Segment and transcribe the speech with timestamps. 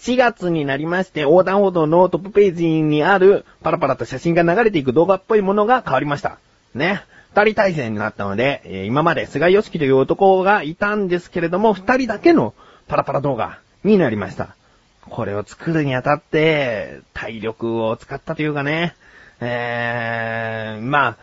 [0.00, 6.38] 4月になりまして、横断歩道のトップページにあるパラパラと写真が流れていく動画っぽいものが変わりました。
[6.74, 7.02] ね。
[7.34, 12.54] 二人体制になったので、えー今まで菅義樹という男がいたんですけれども、二人だけの
[12.88, 14.56] パラパラ動画になりました。
[15.08, 18.94] これを作るにあたって、体力を使ったというかね、
[19.40, 21.16] えー、まあ、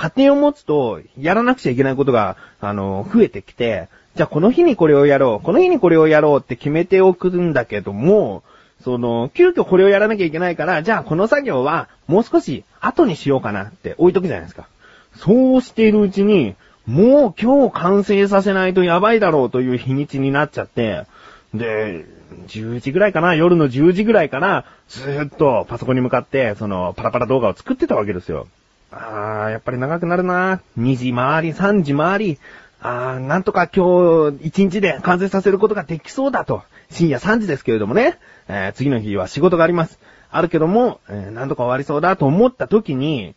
[0.00, 8.42] 家庭を持つと、やらなくちゃいけないことが、あの、増えてきて、じゃあこの日にこれをやろう、この日にこれをやろうって決めておくんだけども、
[8.82, 14.68] その、急遽これをやらなきゃいけないから、じゃあこの作業はもう少し後にしようかなって置いとくじゃないですか。
[15.16, 21.04] そうしているうちに、もう今日完成させないとやばいだろうという日にちになっちゃって、
[21.52, 22.06] で、
[22.46, 28.46] 10時ぐらいかな、夜の10時ぐらいから、ずーっとパソコンに向かって、その、パラパラ動画を作ってたわけですよ。
[28.92, 32.38] あー、やっぱり長くなるな2時回り、3時回り、
[32.80, 33.84] あー、なんとか今
[34.32, 36.62] 日1日で完成させることができそうだと。
[36.90, 39.98] 深夜3時ですけれどもね、えー次の日は仕事があります。
[40.30, 43.34] あるけども、えーなんとか終わりそうだと思った時に、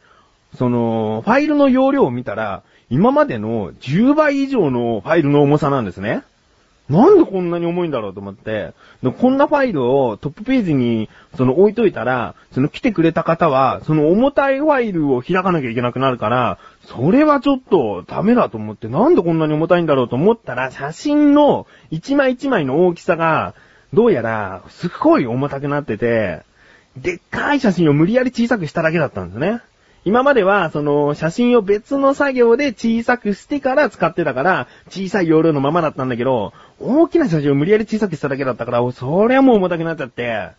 [0.57, 6.23] その、ファイルの容量を見たら、今までの10倍以上のファイルの重さなんですね。
[6.89, 23.55] なんでこんなに重いんだろうと思って、こんなファイルをトップページにその置いといたら、その来てくれた方は、その重たいファイルを開かなきゃいけなくなるから、それはちょっとダメだと思って、なんでこんなに重たいんだろうと思ったら、写真の一枚一枚の大きさが、
[23.93, 26.41] どうやらすっごい重たくなってて、
[26.97, 29.61] でっかい写真を無理やり小さくしただけだったんですね。
[30.05, 40.49] 今までは、その、写真を別の作業で小さくしてから使ってたから、小さい容量のままだったんだけど、大きな写真を無理やり小さくしただけだったから、そりゃもう重たくなっちゃって、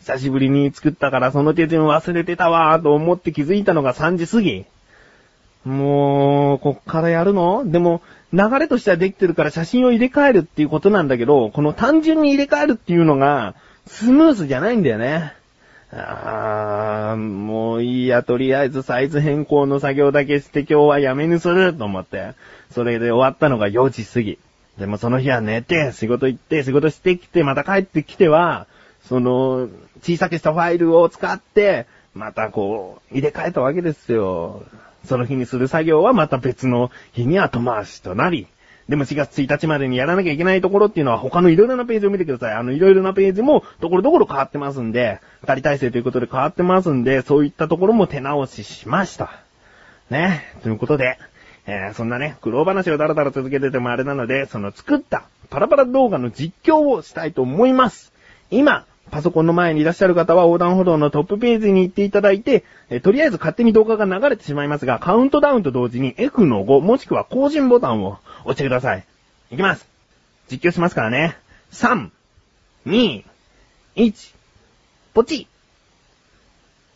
[0.00, 4.64] 久しぶりに作ったからその手順忘れてたわーと思って気づいたのが3時過ぎ。
[5.64, 7.62] もう、こっからやるの？
[7.64, 8.02] でも、
[8.32, 13.54] 流れとしてはできてるから写真を入れ替えるっていうことなんだけど、この単純に入れ替えるっていうのが、
[13.86, 15.34] スムースじゃないんだよね。
[15.96, 22.34] あー、もういいや、とりあえずサイズ変更の作業だけして今日はやめにすると思って。
[22.70, 24.38] それで終わったのが4時過ぎ。
[24.78, 28.66] でもその日は寝て、仕事行って、仕事してきて、また帰ってきては、
[29.08, 29.68] その、
[30.02, 34.64] 小さくしたファイルを使って、またこう、入れ替えたわけですよ。
[35.04, 38.48] その日にする作業はまた別の日に後回しとなり、
[38.88, 42.54] でも4月1日までにやらなきゃいけないところっていうのは他のいろいろなページを見てください。
[42.54, 49.30] あのいろいろなページもところどころ変わってますんで、二人体制ということで変わってますんで、そういったところも手直ししました。
[50.10, 50.42] ね。
[50.62, 51.18] ということで、
[51.66, 58.12] えーそんなね、苦労話をだらだら続けててもあれなので、その作ったパラパラ動画の実況をしたいと思います。
[58.50, 69.04] 今、パソコンの前にいらっしゃる方は横断歩道のトップページに行っていただいて、えーとりあえず勝手に動画が流れてしまいますが、カウントダウンと同時に F の5もしくは更新ボタンを押してください。
[69.50, 69.86] いきます。
[70.50, 71.36] 実況しますからね。
[71.72, 72.10] 3、
[72.86, 73.24] 2、
[73.96, 74.34] 1、
[75.14, 75.46] ポチい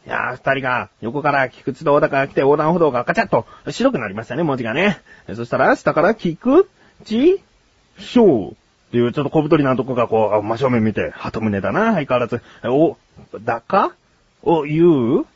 [0.06, 5.00] やー、二人が横から菊池と小高が来て横断歩道がガチャッと白くなりましたね、文字がね。
[5.34, 6.68] そしたら、下から菊
[7.02, 7.42] 池
[7.98, 8.54] しょうっ
[8.90, 12.42] ていうちょっと小太りなとこがこう、真正面見て、鳩胸だな、相変わらず。
[12.64, 12.96] お、
[13.42, 13.92] だか
[14.42, 15.26] お、ゆう？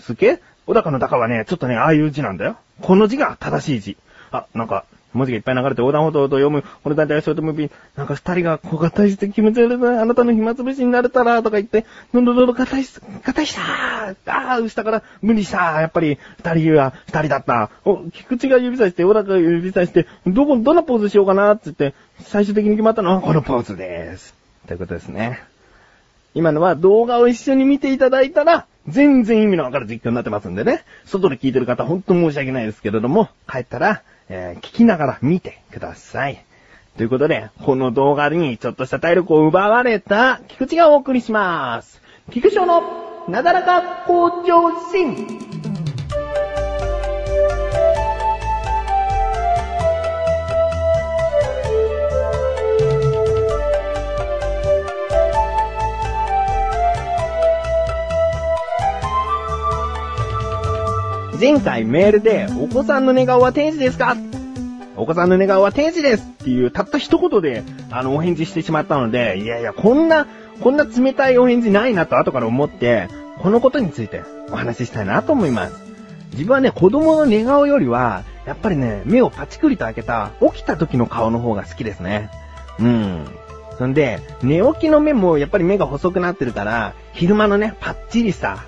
[0.00, 0.40] すけ？
[0.66, 2.56] 小高の高はね、ちょっとね、ああいう字なんだよ。
[2.82, 3.96] この字が正しい字。
[4.30, 17.70] あ、なんか、文字がいっぱい流れて横断歩道と読む、この団体はショートムービー、なんか二人が小型して気持ち悪いな、あなたの暇つぶしになれたら、とか言って、どんどんどんどん硬いし、硬いしたーあー、下から無理したやっぱり、二人は二人だった。
[17.84, 24.34] お、菊池が指さして、小高が指さして、どこ、どんなポーズしようかな、つって、最終的に決まったのはこのポーズでーす。
[24.66, 25.42] ということですね。
[26.34, 30.84] 今のは動画を一緒に見ていただいたら、全然意味のわかる実況になってますんでね。
[31.04, 34.02] 外で聞いてる方、ほんと申し訳ないですけれども、帰ったら、
[34.32, 36.44] えー聞きながら見てください。
[36.96, 42.00] ということで、この動画にちょっとした体力を奪われた菊池がお送りします。
[42.30, 42.82] 菊池の
[43.28, 45.26] なだらか向上心。
[61.40, 64.14] 前回メールで、お子さんの寝顔は天使ですか？
[65.00, 70.26] お子さんの寝顔は天使ですっていう、たった一言で、あの、お返事してしまったので、いやいや、こんな、
[70.60, 73.08] こんな冷たいお返事ないなと後から思って、
[73.38, 75.74] このことについてお話ししたいなと思います。
[76.32, 82.30] 自分はね、子供の寝顔よりは、やっぱりね、目をパチクリと開けた、起きた時の顔の方が好きですね。
[82.78, 83.26] うん。
[83.78, 88.58] そんで、寝起きの目もやっぱり目が細くなってるから、昼間のね、パッチリした、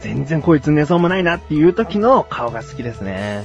[0.00, 3.44] 全然こいつ寝そうもないなっていう時の顔が好きですね。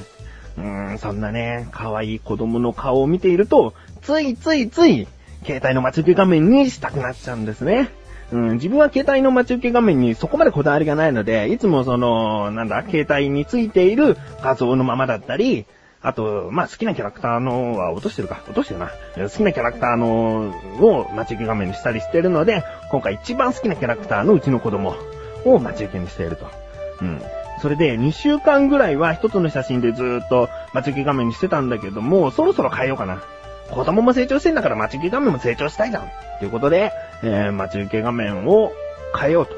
[0.58, 5.06] うーん、そんなね、可愛い子供の顔を見ていると、ついついつい、
[5.44, 7.90] 携帯の待ち受け画面にしたくなっちゃうんですね。
[8.32, 15.64] うん、自分は携帯の待ち受け画面にそこまでこだわりがないので、いつもその、なんだ、携帯についている画像のままだったり、
[16.00, 18.42] あと、まあ、好きなキャラクターのは落としてるか。
[18.46, 18.90] 落としてるな。
[19.16, 24.94] 好きなキャラクターのを待ち受け画面にしたりしてるので、今回一番好きなキャラクターのうちの子供
[25.44, 26.46] を待ち受けにしていると。
[27.00, 27.20] うん。
[27.58, 33.22] それで、2週間ぐらいは一つの写真でずーっと待ち受け画面にしてたんだけども、そろそろ変えようかな。
[33.70, 36.08] 子供も成長してんだから待ち受け画面も成長したいじゃん。
[36.38, 38.72] ということで、えー、待ち受け画面を
[39.18, 39.54] 変えようと。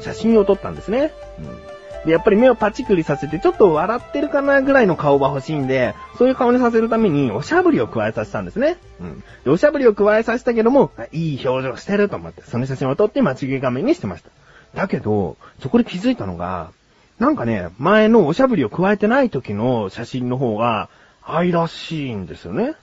[0.00, 1.12] 写真を撮ったんですね。
[1.38, 1.72] うん。
[2.04, 8.76] で、やっぱり目をパチクリさせて、ちょっと笑ってるかなぐらいの顔が欲しいんで、そういう顔にさせるために、おしゃぶりを加えさせたんですね。
[9.00, 9.22] うん。
[9.44, 14.30] で、おしゃぶりを加えさせたけども、いい表情してると思って、その写真を撮って待ち受け画面にしてました。
[14.74, 16.70] だけど、そこで気づいたのが、
[17.18, 20.88] なんかね、前のおしゃぶりを加えてない時の写真の方が、
[21.24, 22.74] 愛らしいんですよね。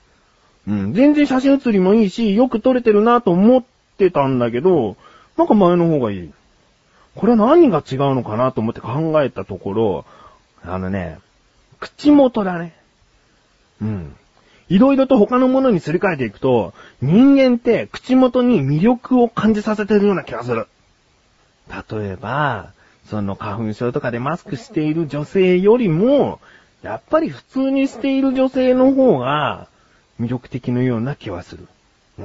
[0.66, 3.64] うん、全然写真写りもいいし、よく撮れてるなと思っ
[3.98, 4.96] てたんだけど、
[5.36, 6.30] なんか前の方がいい。
[7.14, 10.04] これは何が違うのかなと思って考えたところ、
[10.62, 11.18] あのね、
[11.80, 12.74] 口元だね。
[13.82, 14.16] うん。
[14.68, 16.72] いろいろと他のものにすり替えていくと、
[17.02, 20.68] 人間って口元に魅力を感じさせてるような気がする。
[21.68, 22.72] 例えば、
[23.06, 26.40] その花粉症とかでマスクしている女性よりも、
[26.82, 29.68] やっぱり普通にしている女性の方が、
[30.20, 31.66] 魅力的のような気はする。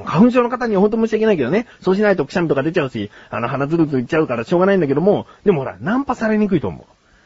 [0.04, 1.68] 花粉症の方には本当申し訳ないけどね。
[1.82, 6.86] そうしないとくしゃみとか出ちゃうし、あの鼻ずるずるいっちゃうからしょうがないんだけども、でもほら、ナンパされにくいと思う。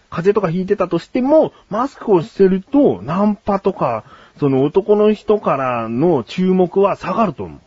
[0.09, 4.03] 風邪とか引いてたとしても、マスクをしてると、ナンパとか、
[4.39, 7.59] その男の人からの注目は下がると思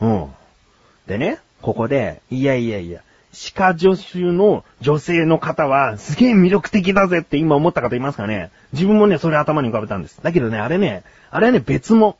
[0.00, 0.06] う。
[0.06, 0.26] うん。
[1.06, 3.02] でね、ここで、いやいやいや、
[3.36, 8.50] 歯科助手の女性の方は、すげえ魅力的だぜって今思った方いますかね？
[8.72, 10.18] 自分もね、それ頭に浮かべたんです。
[10.22, 12.16] だけどね、あれね、あれはね、別も。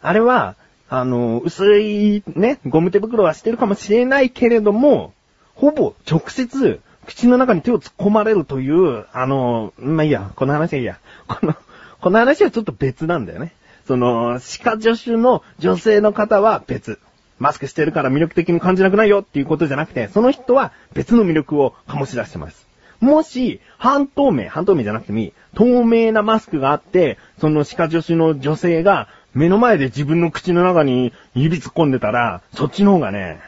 [0.00, 0.56] あれは、
[0.88, 5.14] あの、薄いね、ゴム手袋はしてるかもしれないけれども、
[5.54, 10.98] ほぼ直接、口の中に手を突っ込まれるという、あの、まあ、いいや、この話はいいや。
[11.28, 11.54] この、
[12.00, 13.52] この話はちょっと別なんだよね。
[13.86, 16.98] その、歯科助手の女性の方は別。
[17.38, 22.66] マスクしてるから魅力的に感じなくないよっていうことじゃなくて、その人は別の魅力を醸し出してます。
[23.00, 33.40] もし、半透明、半透明じゃなくてもいい、透明なマスクがあって、その歯科助手の女性が目の前で自分の口の中に指突っ込んでたら、そっちの方がね、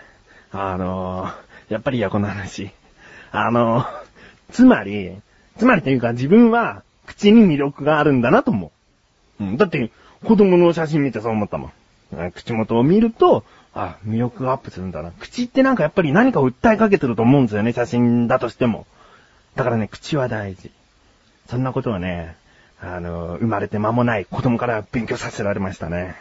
[0.51, 2.71] あのー、やっぱりいや、この話。
[3.31, 3.87] あのー、
[4.51, 5.13] つまり、
[5.57, 8.73] つまりというか自分は口に魅力があるんだなと思
[9.41, 9.45] う。
[9.45, 9.91] うん、だって、
[10.25, 12.33] 子供の写真見てそう思ったもん。
[12.33, 15.11] 口元を見ると、あ、魅力がアップするんだな。
[15.19, 18.87] 口ってなんかやっぱり何かを訴えかけてると思うんですよね、写真だとしても。
[19.57, 20.71] だからね、口は大事。
[21.49, 22.37] そんなことはね、
[22.81, 26.15] あの、生まれて間もない子供から勉強させられましたね。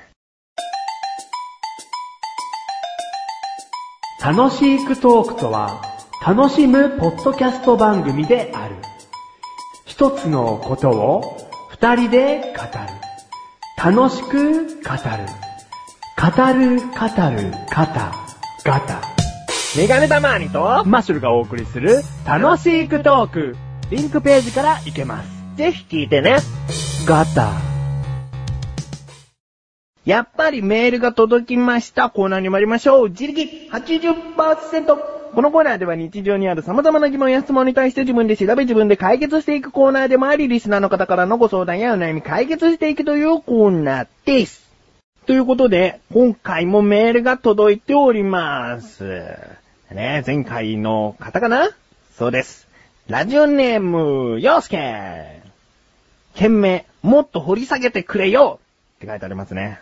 [4.23, 5.81] 楽しくトークとは、
[6.25, 8.75] 楽しむポッドキャスト番組である。
[9.85, 11.37] 一つのことを
[11.69, 14.01] 二人で語る。
[14.01, 15.42] 楽しく語る。
[16.23, 18.13] 語る、語る、肩、
[18.63, 19.01] ガタ。
[19.77, 23.57] メガネたまーにと、マッシュルがお送りする楽しくトーク。
[23.89, 25.29] リンクページから行けます。
[25.57, 26.37] ぜひ聞いてね。
[27.05, 27.51] ガタ。
[30.05, 32.09] やっぱりメールが届きました。
[32.09, 33.09] コーナーに参りましょう。
[33.09, 33.41] 自力
[33.73, 34.95] 80%。
[35.35, 44.62] このコーナーでは日常にある様々な疑問や質問に対して自分で調べ自分で解決していくコーナーでもあり、リスナーの方からのご相談やお悩み解決していくというコーナーです。
[45.25, 49.05] ということで、今回もメールが届いております。
[49.89, 51.69] ね、前回の方かな？
[52.17, 52.67] そうです。
[53.07, 55.41] ラジオネーム、ヨースケ
[56.35, 58.59] 件名、もっと掘り下げてくれよ
[58.97, 59.79] って書いてありますね。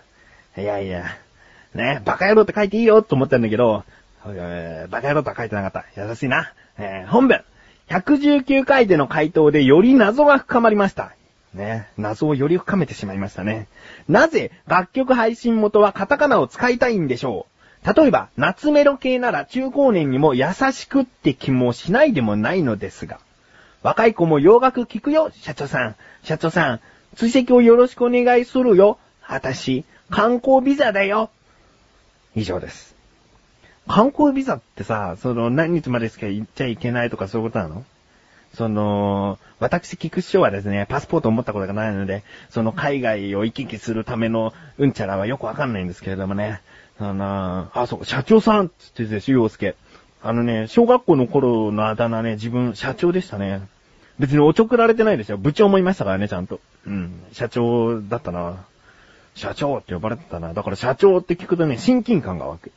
[0.58, 1.06] いやいや、
[1.74, 3.84] ね、バカ野郎って書いていいよと思ったんだけど、
[4.28, 5.86] えバカ野郎とは書いてなかった。
[6.00, 6.54] 優しいな。
[6.78, 7.44] えー、本文。
[7.90, 11.14] 119回での回答でより謎が深まりました。
[11.54, 13.68] ね、謎をより深めてしまいましたね。
[14.08, 17.46] なぜ楽曲配信元はカタカナを使いたいんでしょ
[17.86, 17.94] う？
[17.94, 23.20] 例えば、夏メロ系なら中高年にも優しくって気もしないでもないのですが。
[23.82, 25.96] 若い子も洋楽聞くよ、社長さん。
[26.24, 26.80] 社長さん、
[27.16, 29.00] 追跡をよろしくお願いするよ。
[29.28, 31.32] あたし、観光ビザだよ。
[32.36, 32.96] 以上です。
[33.88, 37.84] 観光ビザってさ、その何日までしか行っちゃいけないとかそういうことなの？
[38.54, 46.62] その、私、菊師匠はですね、パスポートを持ったことがないので、その海外を行き来するためのうんちゃらはよくわかんないんですけれどもね。
[47.00, 49.76] あの、あ、そう、社長さんって言ってですよ、洋介。
[50.24, 53.62] あのね、小学校の頃のあだ名ね、自分、社長でしたね。
[54.20, 55.38] 別におちょくられてないですよ。
[55.38, 56.60] 部長もいましたからね、ちゃんと。
[56.86, 57.24] うん。
[57.32, 58.66] 社長だったな。
[59.34, 60.54] 社長って呼ばれてたな。
[60.54, 62.72] だから社長って聞くとね、親近感が湧く。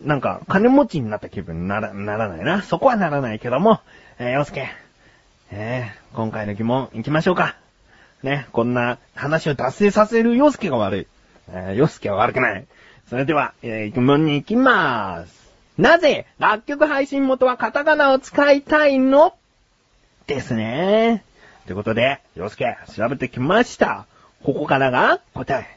[0.00, 2.62] なんか、金持ちになった気分になら、ならないな。
[2.62, 3.80] そこはならないけども、
[4.18, 4.81] えー、洋介。
[5.54, 7.56] え、今回の疑問行きましょうか。
[8.22, 11.06] ね、こんな話を達成させる洋介が悪い。
[11.50, 12.64] えー、洋介は悪くない。
[13.10, 15.52] それでは、えー、疑問に行きまーす。
[15.76, 19.34] なぜ、楽曲配信元はカタカナを使いたいの？
[20.26, 21.22] ですね。
[21.66, 24.06] ということで、洋介、調べてきました。
[24.44, 25.76] ここからが答え。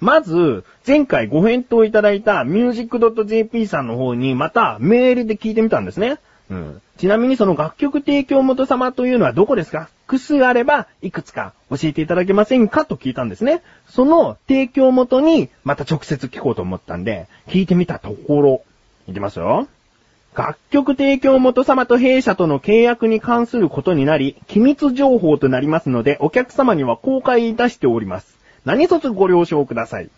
[0.00, 6.16] まず、前回ご返答いただいた music.jp さんの方にまたメールで聞いてみたんですね。
[6.50, 6.82] うん。
[6.98, 9.88] ちなみにその楽曲提供元様というのはどこですか？
[10.06, 12.84] 複数あればいくつか教えていただけませんか？
[12.84, 13.62] と聞いたんですね。
[13.88, 18.62] その提供元にまた直接聞こうと思ったんで、聞いてみたところ、
[19.08, 19.66] いきますよ。
[20.34, 28.38] 楽曲提供元様と弊社との契約に関することになり、機密情報となりますので、お客様には公開いたしております。
[28.64, 30.10] 何卒ご了承ください。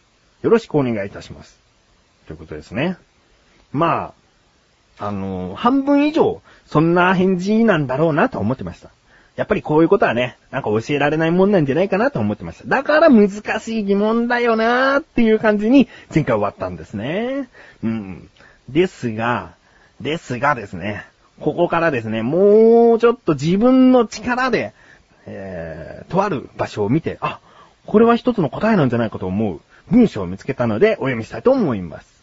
[0.42, 1.58] よろしくお願いいたします。
[2.26, 2.96] ということですね。
[3.72, 4.12] まあ、
[4.98, 8.90] あの、半分以上、そんな返事なんだろうなと思ってました。
[9.36, 12.68] やっぱりこういうことはね、なんか教えられないもんなんじゃないかなと思ってました。
[12.68, 17.48] だから難しい疑問だよなーっていう感じに前回終わったんですね。
[17.82, 18.30] うん。
[18.68, 19.54] ですが、
[20.00, 21.04] ですがですね、
[21.40, 24.72] ここからですね、もうちょっと自分の力で、
[25.26, 27.40] えー、とある場所を見て、あ、
[27.86, 29.60] これは一つの答えなんじゃないかと思う
[29.90, 32.13] 文章を見つけたのでお読みしたいと思います。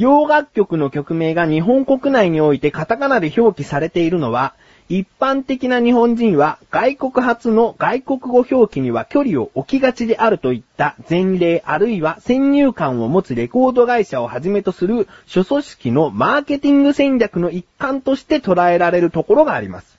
[0.00, 4.54] 洋楽曲の曲名が日本国内においてカタカナで表記されているのは、
[4.88, 19.98] 一般的な日本人は外国発の外国語表記には距離を置きがちであるといった前例あるいは先入観を持つレコード会社をはじめとする諸組織のマーケティング戦略の一環として捉えられるところがあります。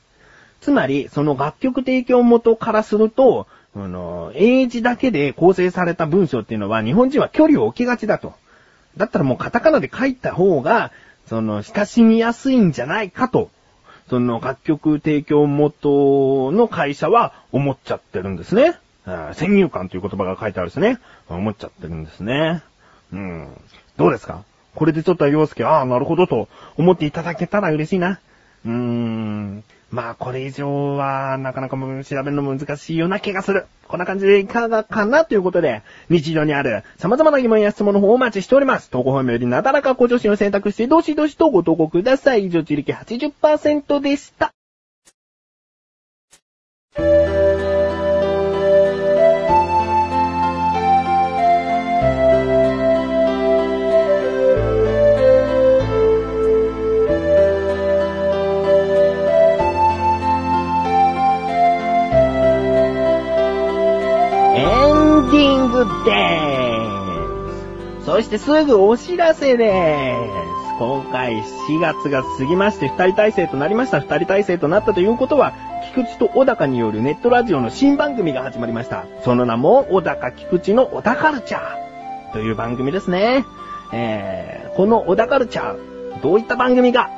[0.62, 8.34] つまり、その楽曲提供元からすると、あの、英字だけで構成された文章っていうのは日本人は距離を置きがちだと。
[8.98, 10.92] だったらもうカタカナで書いた方が、
[11.28, 13.50] その、親しみやすいんじゃないかと、
[14.10, 18.78] その楽曲提供元の会社は思っちゃってるんですね。
[19.34, 21.00] 先入観という言葉が書いてあるんですね。
[21.30, 22.62] 思っちゃってるんですね。
[23.14, 23.48] うん。
[23.98, 24.44] どうですか？
[24.76, 28.20] これでちょっと洋介、ああ、なるほどと思っていただけたら嬉しいな。
[28.66, 29.64] うーん。
[29.92, 31.84] まあ、これ以上は、なかなか調
[32.24, 33.66] べるの難しいような気がする。
[33.90, 38.90] こんな感じでいかがかなということで、日常にある様々な疑問や質問の方をお待ちしております。
[38.90, 42.46] 投稿方面よりなだらか向上心を選択して、どしどしとご投稿ください。
[42.46, 44.54] 以上、自力80%でした。
[65.86, 66.12] で
[68.02, 68.06] す。
[68.06, 70.78] そしてすぐお知らせでーす。
[70.80, 74.00] 今回4月が過ぎまして2人体制となりました。
[74.00, 75.54] 2人体制となったということは、
[75.94, 79.06] 菊池と小高によるネットラジオの新番組が始まりました。
[79.24, 83.46] その名も、小高菊池の小高カルチャーという番組ですね。
[83.94, 87.12] えー、この小高カルチャー、どういった番組か。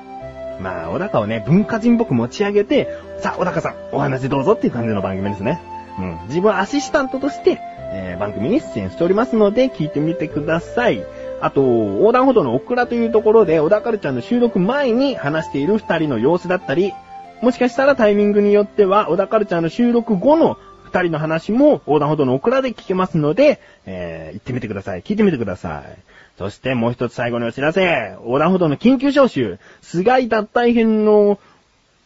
[0.60, 2.90] まあ、小高をね、文化人っぽく持ち上げて、
[3.20, 5.62] さあ、小高さん、お話どうぞっていう感じの番組ですね。
[6.00, 6.20] うん。
[6.28, 7.60] 自分はアシスタントとして、
[7.96, 11.06] えー、番組に出演しておりますので、聞いてみてください。
[11.42, 16.94] あと、横断歩道のオクラというところで、小田カルちゃんの収録前に話している二人の様子だったり、
[17.42, 25.02] もしかしたらタイミングによっては、小田カルちゃんの収録後の二人の話も横断歩道のオクラで聞けますので、えー、行ってみてください。
[25.02, 25.98] 聞いてみてください。
[26.38, 28.16] そしてもう一つ最後にお知らせ。
[28.24, 29.60] 横断歩道の緊急招集。
[29.82, 31.40] 菅井脱退編の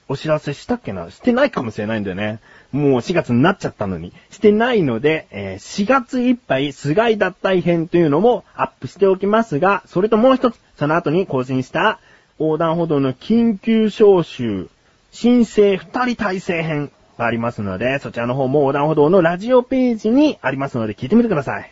[0.10, 1.12] お知らせしたっけな？
[1.12, 2.40] してないかもしれないんだよね。
[2.72, 12.00] もう4月になっちゃったのに、してないので、えー、4月いっぱい菅井脱退編というのもアップしておきますが、それともう一つ、その後に更新した
[12.40, 14.70] 横断歩道の緊急招集、
[15.12, 21.72] 申請二人体制編がありますので、そちらの方も横断歩道のラジオページにありますので聞いてみてください。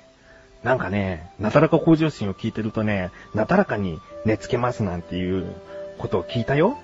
[0.63, 5.45] なんかね、なだらか向上心を聞いてるとね、なだらかに寝つけますなんていう
[5.99, 6.77] ことを聞いたよ。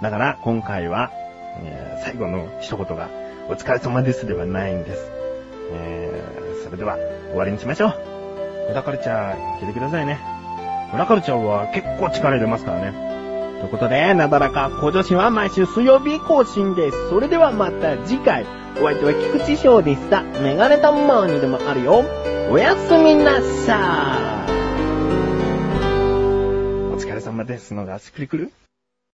[0.00, 1.10] だから今回は、
[1.62, 3.08] えー、最後の一言が
[3.48, 5.10] お疲れ様ですではないんです。
[5.72, 6.96] えー、それでは
[7.30, 7.94] 終わりにしましょう。
[8.70, 10.18] 裏カルチャー、聞いてくださいね。
[10.94, 12.92] 裏カルチャーは結構力入れますからね。
[13.60, 17.08] ということで、なだらか向上心は毎週水曜日更新です。
[17.08, 18.44] それではまた次回。
[18.78, 20.22] お相手は菊池翔でした。
[20.22, 22.04] メガネタマーにでもあるよ。
[22.50, 26.92] おやすみなさー。
[26.92, 28.52] お疲れ様ですのがしっくりくる？